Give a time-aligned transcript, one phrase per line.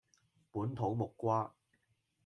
[0.51, 1.53] 本土木瓜